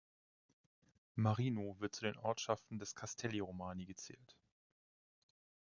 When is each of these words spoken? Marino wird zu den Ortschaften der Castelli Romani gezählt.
Marino 1.13 1.79
wird 1.79 1.93
zu 1.93 2.05
den 2.05 2.17
Ortschaften 2.17 2.79
der 2.79 2.87
Castelli 2.95 3.37
Romani 3.39 3.85
gezählt. 3.85 4.35